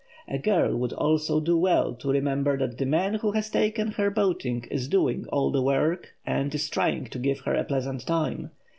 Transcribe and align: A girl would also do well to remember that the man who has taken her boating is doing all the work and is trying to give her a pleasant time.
A 0.27 0.39
girl 0.39 0.75
would 0.77 0.93
also 0.93 1.39
do 1.39 1.55
well 1.55 1.93
to 1.93 2.09
remember 2.09 2.57
that 2.57 2.79
the 2.79 2.87
man 2.87 3.13
who 3.13 3.33
has 3.33 3.51
taken 3.51 3.91
her 3.91 4.09
boating 4.09 4.63
is 4.71 4.87
doing 4.87 5.27
all 5.31 5.51
the 5.51 5.61
work 5.61 6.15
and 6.25 6.55
is 6.55 6.69
trying 6.71 7.05
to 7.05 7.19
give 7.19 7.41
her 7.41 7.53
a 7.53 7.63
pleasant 7.65 8.07
time. 8.07 8.49